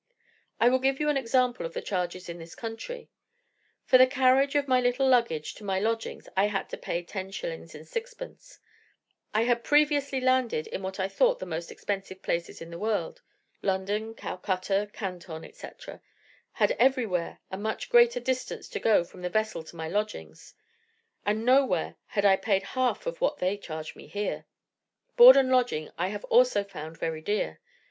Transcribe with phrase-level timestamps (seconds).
[0.59, 3.11] I will give you an example of the charges in this country:
[3.85, 7.29] for the carriage of my little luggage to my lodgings I had to pay 10s.
[7.35, 8.57] 6d.!
[9.31, 13.21] I had previously landed in what I thought the most expensive places in the world
[13.61, 16.01] London, Calcutta, Canton, etc.
[16.53, 20.55] had everywhere a much greater distance to go from the vessel to my lodgings,
[21.27, 24.47] and nowhere had I paid half of what they charged me here.
[25.15, 27.61] Board and lodging I have also found very dear.